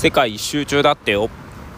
[0.00, 1.28] 世界一周中だってよ。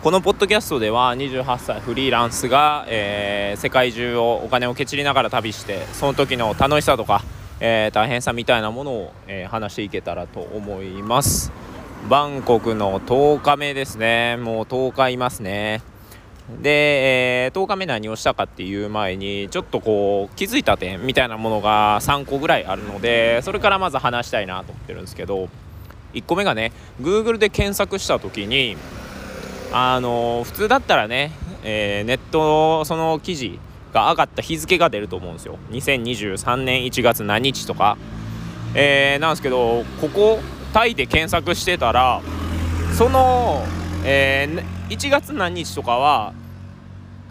[0.01, 7.25] このポッドキャストでは28歳フリーランスが、えー、世界中をお金をけちりながら旅してその時の楽しさとか、
[7.59, 11.51] えー、大変さみたいなものを、えー、話していけたらと思います。
[12.09, 14.37] バンコクの10日目ですね。
[14.37, 15.83] もう10日いますね。
[16.61, 25.49] で、えー、10日目何をしたかっていう前にちょっとこう気づいた点みたいなものが3個ぐらいあるのでそれからまず話したいなと思ってるんですけど
[26.15, 28.77] 1個目がね Google で検索した時に
[29.73, 31.33] あの普通だったらね、
[31.65, 33.59] えー、ネットのその記事
[33.93, 35.59] が上がった日付が出ると思うんですよ。
[35.71, 37.97] 2023年1月何日とか、
[38.75, 40.41] えー、なんですけどここ
[40.73, 42.23] タイで検索してたら
[42.97, 43.65] その、
[44.05, 46.33] えー、1月何日とかは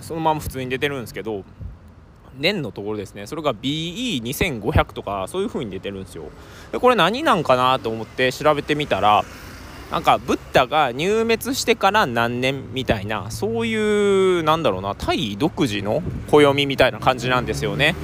[0.02, 1.43] そのまま普通に出てるんですけど
[2.38, 3.27] 年のところですね。
[3.27, 6.26] それが BE2500 とかそういう風に出てるんですよ。
[6.71, 9.23] でこれ何なんかなと思って調べてみたら
[9.91, 17.96] なんかブッダが入滅してから何年みたいなそういうなんだろうなタイ独自の暦みたいな感じなんですよね。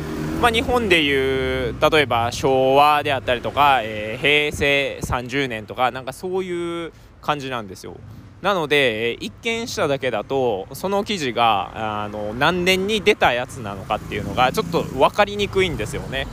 [0.41, 7.97] まあ、日本でいう例えば昭和であったりとか、えー、平成30年とかなんかそういう感じなんですよ。
[8.41, 16.27] なので一見しただけだとその記事があの何年に出たやつなのかっていうのがちょっと分かりにくいんですよね。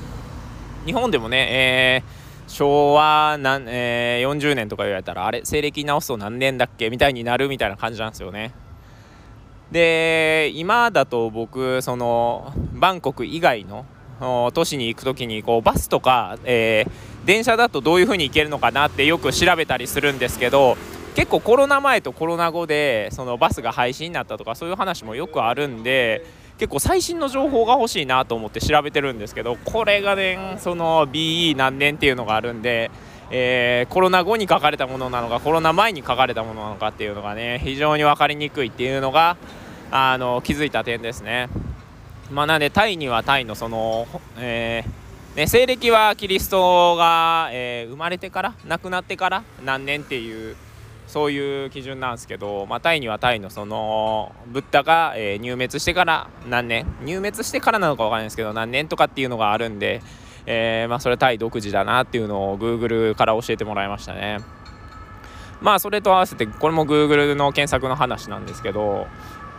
[0.84, 6.91] 日本でもね、えー、昭和何、えー、40年とか言われたらあれ西暦直すと何年だっけ？
[6.91, 8.52] みたいになるみたいな感じなんですよね。
[9.72, 13.86] で今だと僕そのバンコク以外の
[14.52, 20.77] 都市に行く時にこうバスとか、えー、電車だとどういう風に行けるのかなってよく調べたりするんですけど
[21.15, 26.25] 結構コロナ前とコロナ後でそのバスが廃止になったとかそういう話もよくあるんで
[26.59, 32.91] 結構最新の情報が欲しいなと思って調べてるんですけどこれがねその BE 何年っていうのがあるんで、
[33.31, 39.37] えー、コロナ後に書かれたものなのかコロナ前に書かれたものなのかっていうのがね非常に分かりにくいっていうのが
[39.91, 41.49] あの気づいた点ですね。
[42.31, 50.56] まあ、なんでタイにはタイのその、えーね、西暦はキリストが、えー、生まれてから亡くなってから何年っていう
[51.14, 56.86] そういう基準なんですけど、まあ、タイにはタイのそのブッダが、えー、入滅してから何年？
[57.04, 60.02] 入滅してからなのか分からないですけど何年とかっていうのがあるんで、
[60.44, 64.41] えー、まあ、それタイ独自だなっていうのを Google から教えてもらいましたね。
[65.60, 69.06] まあそれと合わせてこれも Google の検索の話なんですけど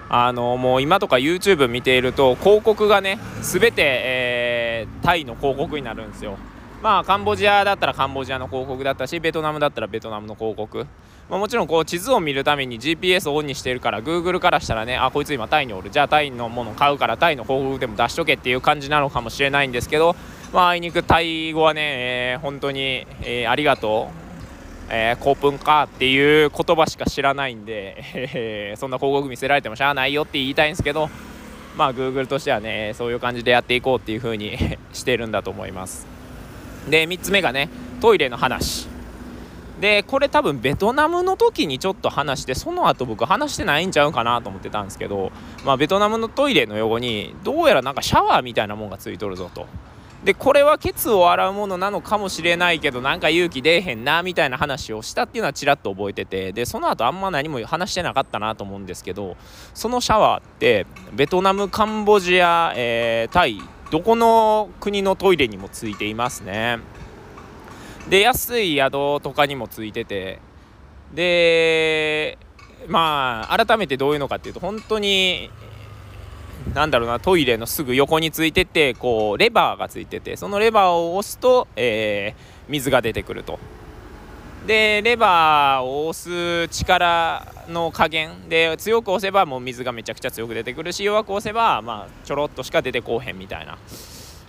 [0.09, 6.37] あのもう今とか YouTube 見ていると広告がね全て、えー、タイの広告になるんですよ。
[6.83, 10.85] まあカンボジアだったらカンボジアの広告だったしベトナムだったらベトナムの広告
[11.29, 15.89] まあ、もちろんこう地図を見るために GPS をオンにしてるから Google からしたらねあこいつ今タイにおる。
[15.89, 20.15] じゃあタイのもの買うからタイの広告でも出しとけっていう感じなのかもしれないんですけど
[20.53, 24.25] まああいにくタイ語はね、えー、本当に、えー、ありがとう。
[24.87, 31.09] えー、コープンカーっていう言葉しか知らないんで、えー、そんな広告見せられてもしゃあないよって言いたいんですけど
[31.75, 34.55] まあ Google としてはねそういう感じでやっていこうっていう風に
[34.93, 36.05] してるんだと思います。
[36.87, 37.69] で3つ目がね
[37.99, 38.94] トイレの話。
[39.79, 45.31] でこれ多分ベトナムの時にちょっと話してその後僕話してないんちゃうかなと思ってたんですけど、
[45.65, 49.67] まあ、ベトナムのトイレの横にどうやらなんかシャワーみたいなもんがついとるぞと
[50.23, 59.37] でこれはケツを洗うものなのかもしれないけどなんか勇気出えへんなみたいな話をしたっていうのはちらっと覚えててでその後あんま何も話してなかったなと思うんですけど
[59.75, 63.59] そのシャワーってベトナムカンボジア、えー、タイ
[63.91, 66.79] どこの国のトイレにもついていますね。
[68.09, 70.39] で安い宿とかにもついてて
[71.13, 72.37] で
[72.87, 75.49] まあ改めてどういうのかっていうと本当に
[76.73, 83.59] なんだろうなトイレのすぐ横についててこうレバーがついててそのレバーを押すと、えー、水が出てくると。
[84.65, 93.77] でレバーを押す力の加減で強く押せばもう水がめちゃくちゃ強く出てくるし弱く押せばまあちょろっとしか出てこうへんみたいな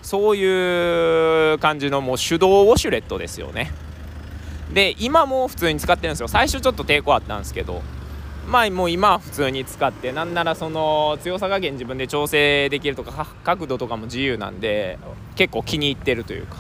[0.06, 3.72] そういう感じのもう手動ウォシュレットですよね。
[4.72, 6.28] で今も普通に使ってるんですよ。
[6.28, 7.82] 最初ちょっと抵抗あったんですけど
[8.47, 14.97] まあもう今は普通に使ってなんならその強さ加減自分で調整できるとか角度とかも自由なんで
[15.34, 16.59] 結構気に入ってるというか。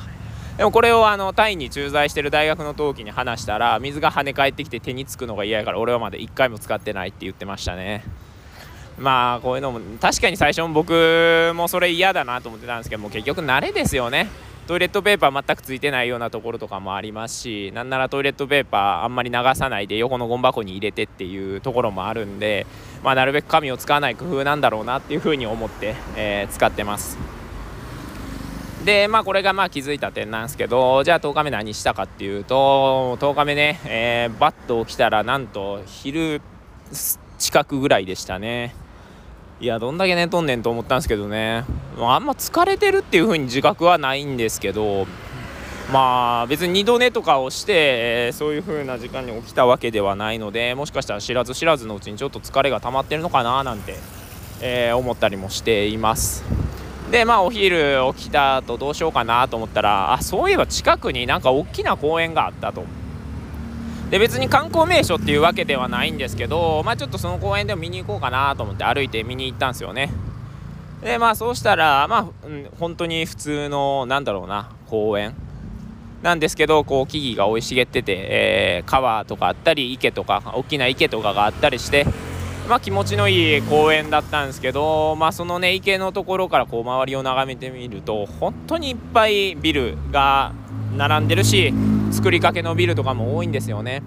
[0.56, 8.02] でもこれをあのタイに駐在してる大学の同期に話したら水が跳ね返ってきて手につくのが嫌やから俺はまだ1回も使ってないって言ってましたね。
[8.98, 14.28] まあこういうのも確かに最初も僕もそれ嫌だなと思ってたんですけども結局慣れですよね。
[14.66, 22.66] トイレットペーパー全くついてないようなところとかもありますしなんならトイレットペーパーあんまり流さないで横のゴミ箱に入れてっていうところもあるんで、
[23.04, 27.16] まあ、なるべく紙を使わない工夫なんだろうなっていうふうに思って、えー、使ってます。
[28.84, 36.40] でまあこれがまあ気づいた点なんですけどじゃあ10日目何したかっていうと10日目ね、えー、バッと起きたらなんと昼
[37.38, 38.74] 近くぐらいでしたね。
[39.58, 41.64] いやどんだけ寝とんねんと思ったんですけどね。
[41.98, 45.06] あんま疲れてるっていう風に自覚はないんですけど
[45.90, 47.72] まあ別に二度寝とかをして、
[48.28, 53.96] え、そういう風な時間に起きたわけではないのでもしかしたら知らず知らずのうちにちょっと疲れが溜まってるのかななんて、
[54.60, 56.44] えー、思ったりもしています。
[57.10, 62.84] でまあお昼起きた後どうしようかなと思ったらあそういえば近くになんか大きな公園があったと。
[64.10, 70.10] で別に観光名所っていうわけではないんですけどまあちょっとその公園でも見に行こうかなと思って歩いて見に行ったんですよね。
[71.02, 75.34] でまあそうしたらまあ、うん、本当に普通のなんだろうな公園
[76.22, 82.06] なんですけどこう木々が生い茂ってて、えー、川とかあったり池とか大きな池とかがあったりして、
[82.68, 90.52] まあ、気持ちのいい公園だったんですけど、まあ、そのね池のところからこう周りを眺めてみると本当にいっぱいビルが
[90.96, 91.72] 並んでるし
[92.16, 94.02] 作りかけのビルとかも多いんですよね。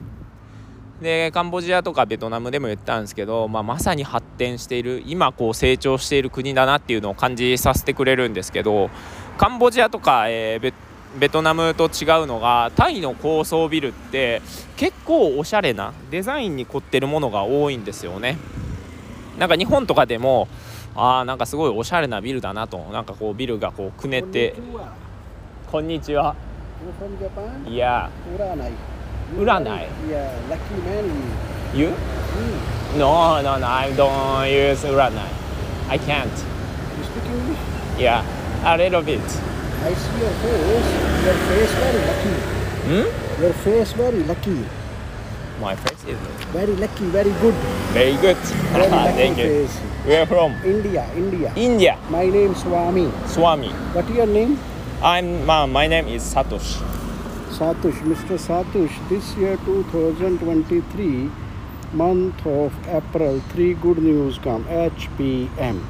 [1.00, 8.90] でカンボジアとかベトナムでも言ったんですけど、まあ、まさに発展している今こう成長している国だなっていうのを感じさせてくれるんですけど
[9.38, 10.74] カンボジアとか、えー、ベ
[11.20, 14.42] ベトナムと違うのがタイの高層ビルって
[14.76, 18.38] 結構おしゃれなデザインに凝ってるものが多いんですよね。
[19.38, 20.48] なんか日本とかでも
[20.96, 24.56] ああなんかすごいおしゃれなビルだなとなんかこうビルがこうくねって
[25.72, 26.36] こんにちは
[26.80, 27.66] From Japan?
[27.68, 28.08] Yeah.
[28.32, 28.72] Uranai.
[29.36, 29.84] Uranai?
[30.08, 31.06] Yeah, lucky man.
[31.76, 31.92] You?
[31.92, 32.98] Mm.
[32.98, 35.28] No, no, no, I don't use Uranai.
[35.92, 36.32] I can't.
[36.32, 37.60] You speak English?
[38.00, 38.24] Yeah,
[38.64, 39.20] a little bit.
[39.20, 40.90] I see your face.
[41.28, 42.36] Your face very lucky.
[42.88, 43.08] Hmm?
[43.44, 44.64] Your face very lucky.
[45.60, 46.18] My face is
[46.56, 47.56] very lucky, very good.
[47.92, 48.38] Very good.
[48.72, 49.76] Very lucky Thank face.
[49.76, 49.90] You.
[50.16, 50.56] Where from?
[50.64, 51.52] India, India.
[51.58, 52.00] India.
[52.10, 53.12] My name Swami.
[53.28, 53.68] Swami.
[53.92, 54.58] What your name?
[55.02, 56.76] I'm my name is Satoshi.
[57.56, 58.00] Satush.
[58.04, 58.38] Mr.
[58.38, 61.32] Satush, this year 2023,
[61.94, 64.66] month of April, three good news come.
[64.66, 65.82] HPM.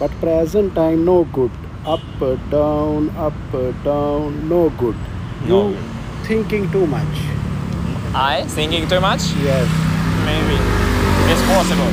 [0.00, 1.52] But present time no good.
[1.86, 2.00] Up,
[2.50, 3.32] down, up,
[3.84, 4.96] down, no good.
[5.46, 5.68] No.
[5.68, 5.78] You
[6.24, 7.16] thinking too much.
[8.12, 9.22] I thinking too much?
[9.38, 9.70] Yes.
[10.26, 10.58] Maybe.
[11.30, 11.92] It's possible.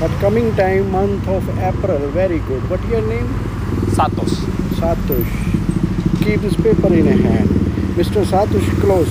[0.00, 2.70] But coming time, month of April, very good.
[2.70, 3.47] What your name?
[3.96, 4.44] Satoshi.
[4.80, 6.24] Satush.
[6.24, 7.48] Keep this paper in a hand.
[7.96, 8.24] Mr.
[8.24, 9.10] Satush, close.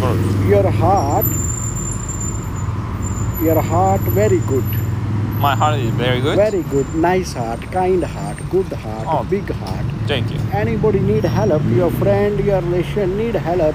[0.00, 0.48] Good.
[0.48, 1.26] Your heart,
[3.42, 4.64] your heart, very good.
[5.38, 6.36] My heart is very good.
[6.36, 6.94] Very good.
[6.94, 9.24] Nice heart, kind heart, good heart, Oh.
[9.28, 9.86] big heart.
[10.06, 10.38] Thank you.
[10.52, 13.74] Anybody need help, your friend, your relation need help,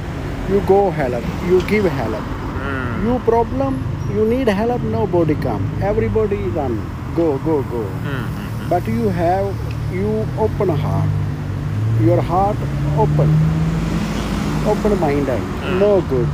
[0.50, 2.24] you go help, you give help.
[2.24, 3.04] Mm.
[3.06, 3.84] You problem,
[4.16, 5.64] you need help, nobody come.
[5.82, 6.80] Everybody run,
[7.16, 7.84] go, go, go.
[8.14, 8.70] Mm.
[8.70, 9.54] But you have,
[9.92, 11.10] you open heart.
[12.02, 12.58] Your heart
[12.98, 13.30] open.
[14.68, 15.40] Open minded.
[15.40, 15.80] Mm.
[15.80, 16.28] No good.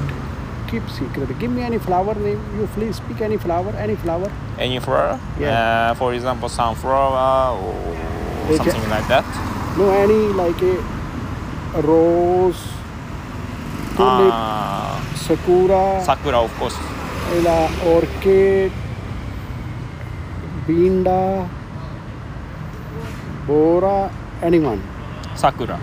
[0.70, 1.30] Keep secret.
[1.40, 2.42] Give me any flower name.
[2.58, 4.32] You please speak any flower, any flower.
[4.58, 5.20] Any flower?
[5.40, 5.92] Yeah.
[5.92, 9.26] Uh, for example, sunflower or something like that.
[9.78, 10.76] No, any like a,
[11.78, 12.62] a rose,
[13.96, 16.78] tulip, Uh, sakura, sakura, of course.
[17.38, 18.72] ila orchid,
[20.68, 21.48] binda,
[23.48, 24.10] bora,
[24.42, 24.82] anyone.
[25.36, 25.80] Sakura.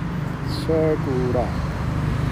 [0.66, 1.46] Sakura.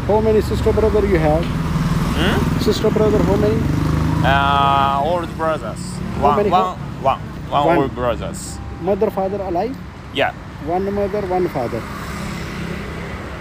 [0.07, 1.45] How many sister brother you have?
[1.45, 2.61] Hmm?
[2.61, 3.59] Sister brother, how many?
[4.25, 5.81] Uh, old brothers.
[6.19, 7.21] How One, many- one, one,
[7.51, 7.79] one One.
[7.79, 8.59] old brothers.
[8.83, 9.77] Mother, father alive?
[10.15, 10.33] Yeah,
[10.67, 11.81] One mother, one father.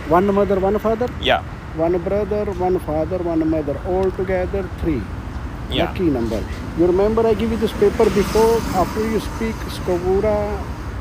[0.10, 1.08] One mother, one father.
[1.22, 1.42] yeah,
[1.76, 3.76] One brother, one father, one mother.
[3.88, 5.02] All together three.
[5.70, 5.86] yeah.
[5.86, 6.42] Lucky number.
[6.78, 10.36] You remember I give you this paper before, after you speak, Skavura,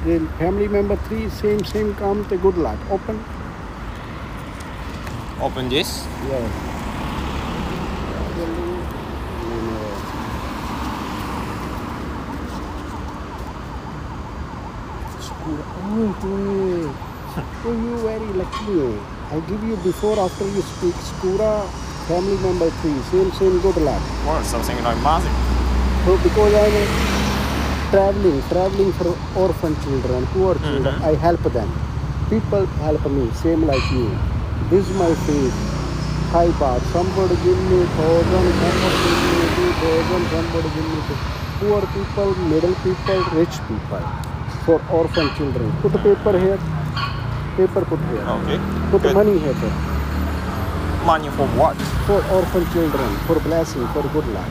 [0.05, 2.79] the family member three, same, same come, the good luck.
[2.91, 3.23] Open.
[5.41, 6.07] Open this.
[6.29, 6.75] Yeah.
[15.51, 16.93] Oh, dear.
[17.65, 18.99] oh, you very lucky.
[19.31, 20.95] I give you before, after you speak.
[20.95, 21.67] Skura,
[22.07, 24.03] family member three, same, same good luck.
[24.27, 25.33] Well, something like magic.
[26.05, 27.28] So because I'm uh,
[27.91, 31.09] traveling, traveling for orphan children, poor children, Mhm.
[31.11, 31.71] I help them.
[32.31, 34.09] People help me, same like you.
[34.71, 35.57] This is my faith.
[36.33, 36.79] High bar.
[36.93, 41.19] Somebody give me thousand, somebody give me two thousand, somebody give me two.
[41.61, 44.03] Poor people, middle people, rich people.
[44.67, 45.73] For orphan children.
[45.83, 46.59] Put paper here.
[47.57, 48.27] Paper put here.
[48.37, 48.59] Okay.
[48.91, 49.15] Put Good.
[49.21, 49.57] money here.
[49.63, 49.73] sir.
[51.07, 51.77] Money for what?
[52.07, 54.51] For orphan children, for blessing, for good luck.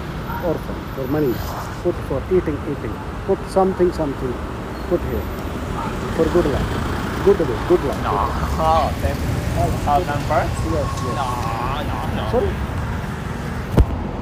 [0.51, 1.33] Orphan, for money.
[1.87, 2.93] put for eating, eating.
[3.27, 4.33] Put something, something.
[4.89, 5.23] Put here.
[6.15, 6.67] For good luck.
[7.23, 7.99] Good luck, good luck.
[8.03, 8.11] No.
[8.59, 9.19] Oh, that's
[9.87, 10.41] oh, number?
[10.75, 11.15] Yes, yes.
[11.15, 11.27] No,
[11.87, 12.23] no, no.
[12.33, 12.51] Sorry?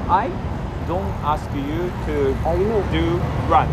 [0.06, 0.26] I
[0.86, 2.14] don't ask you to
[2.46, 2.82] I know.
[2.94, 3.04] do
[3.50, 3.68] run.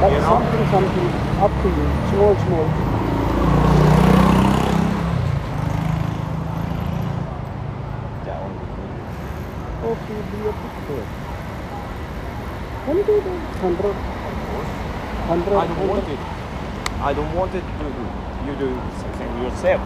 [0.00, 0.42] That's you know?
[0.42, 1.08] something, something.
[1.46, 1.86] Up to you.
[2.10, 2.66] Small, small.
[9.82, 11.41] Okay, be a picture.
[12.84, 13.94] 100, 100.
[15.28, 15.54] 100.
[15.54, 16.18] I don't want it.
[17.00, 17.62] I don't want it.
[17.62, 18.02] to do.
[18.44, 19.80] You do something yourself.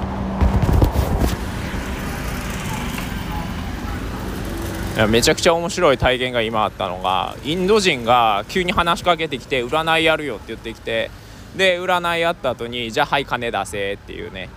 [4.97, 11.11] いやめちゃくちゃ面白い体験が今あったのがインド人が急に話しかけてきて占いやるよって言ってきて
[11.55, 14.49] で占いあった後にじゃあはい金出せっていうね、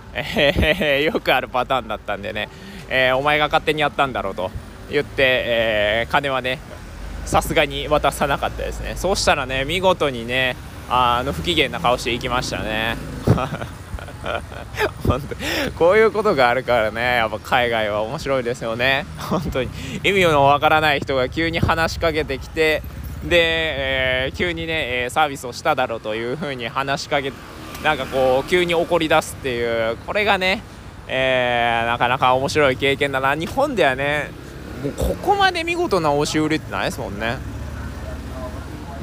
[1.04, 2.48] よくあるパターンだったんでね、
[2.88, 4.50] えー、お前が勝手にやったんだろうと
[4.90, 6.58] 言って、えー、金はね
[7.30, 8.94] さすがに渡さなかったですね。
[8.96, 10.56] そうしたらね見事にね
[10.88, 12.96] あの不機嫌な顔していきましたね。
[15.06, 19.06] 本当こういうことがあるからねやっぱ海外は面白いですよね。
[19.16, 19.70] 本当に。
[20.02, 22.82] 意味のわからない人が急に話しかけてきて
[23.24, 27.32] で、えー急にねえーサービスをしただろうというふうに話しかけ
[27.84, 30.62] なんかこう急に怒り出すっていうこれがね、
[31.06, 33.36] えーなかなか面白い経験だな。
[33.36, 34.32] 日本ではね
[34.82, 37.36] もうここまで見事な押し売りってないですもんね。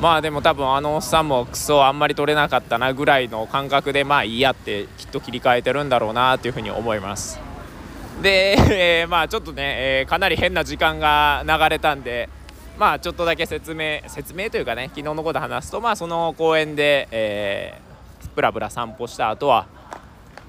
[0.02, 7.40] まあでも多分あのおっさんもクソあんまり取れなかったなぐらいの感覚でまあいいやってきっと切り替えてるんだろうなというふうに思います。
[8.22, 12.30] で、えーまあちょっとね、えーかなり変な時間が流れたんで
[12.78, 17.88] まあちょっとだけ説明説明というかね昨日のこと話すとまあその公園で、えー
[18.36, 19.66] ブラブラ散歩した後は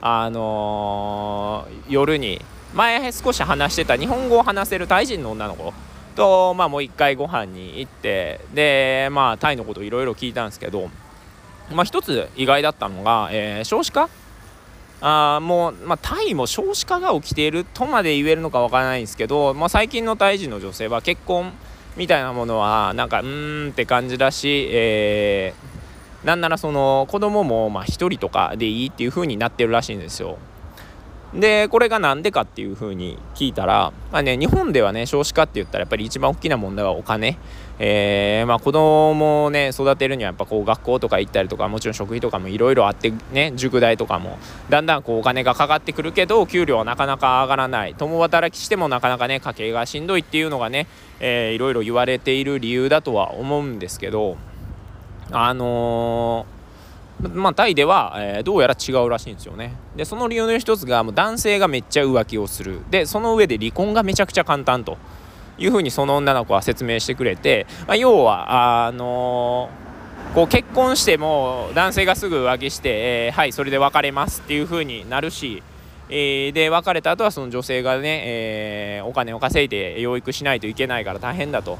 [0.03, 2.43] あのー夜に
[2.75, 5.73] 前少し話してた日本語を話せるタイ人の女の子
[6.15, 10.91] と、まあ、もう一回ご飯に行ってで、まあ、タイのこといろいろ聞いたんですけど、
[11.73, 14.09] まあ、一つ意外だったのが、えー少子化？
[15.01, 21.53] あもう、まあ、タイも少子化が起きているとまで言えるのかわからないんですけど、まあ、最近のタイ人の女性は結婚
[21.97, 25.79] みたいなものはなんかうーんって感じだし、えー
[26.25, 30.37] なんならその子供もまあ1人とかでいいっていう風になってるらしいんですよ。
[31.35, 37.37] でこれが何でかっていう風に聞いたら、まあね、日本ではね少子化って言ったらやっぱり一番大きな問題はお金、
[37.79, 44.39] えーまあ、子供をね育てるにはやっぱこう学校とか行ったりとかもちろん食費とかもいろいろあってね塾代とかも
[44.71, 47.95] だんだんこうお金がかかってくるけど給料はなかなか上がらない。
[47.95, 50.87] 共働きしてもなかなかね家計がしんどいっていうのがね、
[51.21, 54.39] いろいろ言われている理由だとは思うんですけど
[55.31, 56.58] あのー
[57.21, 59.75] まあ、タイでは、えーどうやら違うらしいんですよね。
[59.97, 62.81] でその理由の一つがもう男性がめっちゃ浮気をする。
[62.91, 64.97] でその上で離婚がめちゃくちゃ簡単と
[65.59, 69.89] いうふうにその女の子は説明してくれて、まあ、要はあのー
[70.35, 75.63] こう結婚しても男性がすぐ浮気して、えーはいそれで別れますっていうふうになるし、
[76.11, 81.79] えーで別れた後はその女性がね、えーお金を稼いで養育しないといけないから大変だと。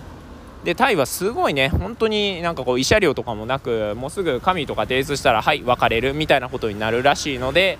[0.65, 7.79] でタイはすごいね本当になんかこう慰謝料とかもなくもうすぐ紙とか提出したらはい別れるみたいなことになるらしいので、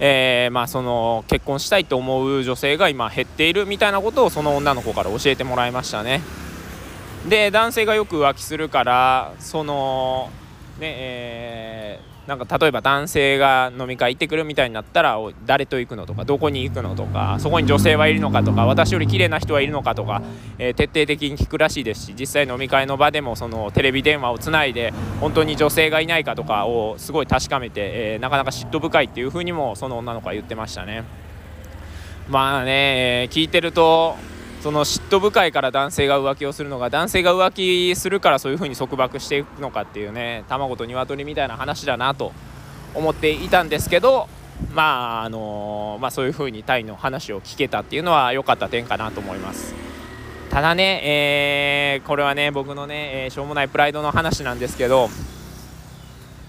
[0.00, 6.20] えーまあその結婚したいと思う女性が今減っているみたいなことをその女の子から教えてもらいましたね。
[7.28, 10.30] で男性がよく浮気するからその
[10.78, 20.22] ねえーなんか例えば男性が飲み会行ってくるみたいになったら誰と行くのとかどこに行くのとかそこに女性はいるのかとか私より綺麗な人はいるのかとか、
[20.58, 27.80] えー徹底的に聞くらしいですし実際飲み会の場でもそのテレビ電話をつないで本当に女性がいないかとかをすごい確かめて、
[28.14, 31.04] えーなかなか嫉妬深いっていうふうにもその女の子は言ってましたね。
[32.28, 34.16] まあね、聞いてると
[34.66, 42.32] その嫉妬深いから男性が浮気をするのが男性が浮気するからそういうふうに束縛していくのかっていうね卵と鶏みたいな話だなと
[42.92, 44.28] 思っていたんですけど
[44.74, 49.72] まああのまあ、そういうふうにタイの話を聞けたっていうのは良かった点かなと思います。
[50.50, 55.10] ただね、えーこれはね僕のね、えしょうもないプライドの話なんですけど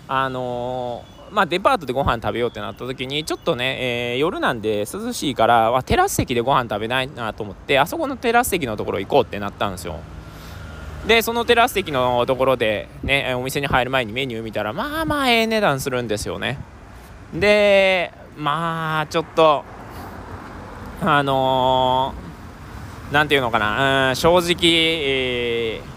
[0.08, 10.00] あのーまあ、デパートでご飯食べようってなった時にちょっとね、えー夜なんで涼しいからあテラス席でご飯食べないなと思ってあそこのテラス席のところ行こうってなったんですよ。
[11.06, 16.58] でそのテラス席のところでねお店に入る前にメニュー見たらまあまあええ値段するんですよね。
[17.34, 19.64] でまあちょっと
[21.02, 25.97] あのーていうのかな、うん、正直、えー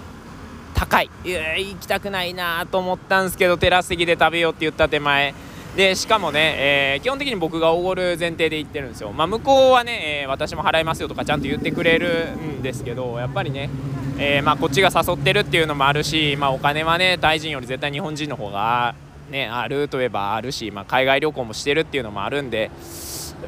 [0.80, 1.10] 高い。
[1.24, 5.34] いや行きたくないなと思ったんですけどテラス席で食べようって言った手前。
[5.76, 13.70] でしかもね、えー基本的に僕がおごる前提で行ってるんですよ、まあ、向こうはね、えー私も払いますよとかちゃんと言ってくれるんですけどやっぱりね、
[14.18, 18.96] えーまあ、こっちが誘ってるっていうのもあるし、まあ、お金はねタイ人より絶対日本人の方が
[19.30, 22.70] ねあるといえばあるし、ま、海外旅行もしてるっていうのもあるんで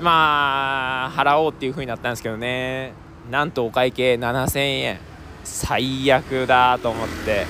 [0.01, 2.93] まあ払おうっていう風になったんですけどね。
[3.31, 5.12] なんとお会計7000円。
[5.45, 7.47] 最悪だと思って。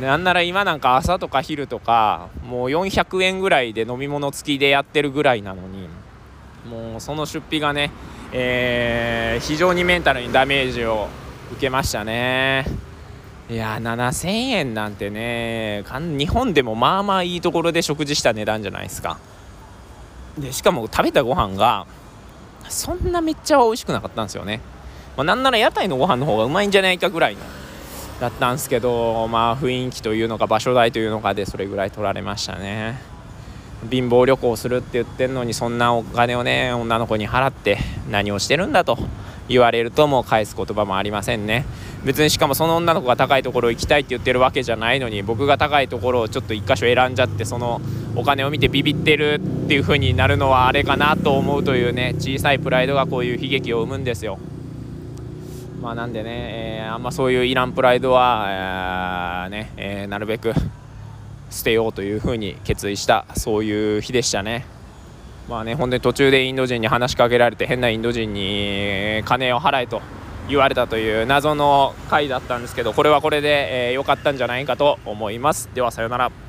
[0.00, 5.88] なんなら今なんか朝とか昼とかもう400円ぐらいで飲み物付きでやってるぐらいなのに
[6.68, 7.92] もうその出費がね、
[8.32, 11.06] えー、非常にメンタルにダメージを
[11.52, 12.64] 受けましたね。
[13.48, 19.18] いや7000円なんてね日本でもまあまあいいところで食事した値段じゃないですか。
[20.38, 21.86] でしかも食べたご飯が
[22.68, 24.60] そんなめっちゃ美味しくなかったんですよね、
[25.16, 27.40] まあ、なんなら屋台のご飯の方がうまいんじゃないかぐらいの
[28.20, 32.98] だったんですけどまあ雰囲気というのか場所代というのかでそれぐらい取られましたね。
[33.90, 37.78] 貧乏旅行するって言ってんのにそんなお金をね女の子に払って
[38.10, 38.96] 何をしてるんだと
[39.46, 41.66] 言われるともう返す言葉もありませんね。
[42.02, 47.80] 別にしかもその女の子が高いところ行きたいって言ってるわけじゃないのに僕が高いところをちょっと1箇所選んじゃってその
[48.14, 54.38] お金を見てビビってるっていう風になるのはあれかなと思うというね小さいプライドがこういう悲劇を生むんですよ。
[55.84, 60.54] まあなんでね、えー、あんまそういうイランプライドは、えー、ね、えー、なるべく
[61.50, 64.64] 捨てようという風に決意したそういう日でしたね。
[65.46, 70.00] まあね本当に途中でインド人に話しかけられて変なインド人に金を払えと
[70.48, 75.68] 言われたという謎の回だったんですけどこれはこれで良、えー、かったんじゃないかと思います。
[75.74, 76.43] ではさようなら。